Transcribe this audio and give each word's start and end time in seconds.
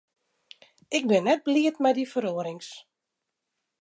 Ik 0.97 1.03
bin 1.11 1.23
net 1.27 1.41
bliid 1.45 1.77
mei 1.81 1.93
dy 1.95 2.05
feroarings. 2.13 2.69